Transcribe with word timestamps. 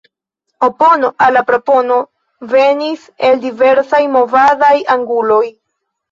Opono 0.67 1.09
al 1.25 1.35
la 1.37 1.41
propono 1.49 1.97
venis 2.53 3.03
el 3.27 3.37
diversaj 3.43 4.01
movadaj 4.15 4.71
anguloj. 4.95 5.43